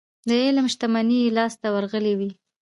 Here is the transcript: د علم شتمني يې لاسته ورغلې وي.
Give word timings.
د 0.27 0.29
علم 0.45 0.65
شتمني 0.73 1.17
يې 1.23 1.33
لاسته 1.37 1.67
ورغلې 1.71 2.13
وي. 2.19 2.31